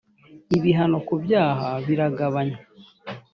[0.57, 2.59] ibihano ku byaha biragabanywa.